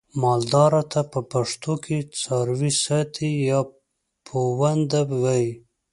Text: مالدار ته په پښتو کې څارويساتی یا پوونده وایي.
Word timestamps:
مالدار 0.21 0.73
ته 0.91 1.01
په 1.11 1.19
پښتو 1.31 1.73
کې 1.83 1.97
څارويساتی 2.21 3.29
یا 3.49 3.59
پوونده 4.27 5.01
وایي. 5.21 5.51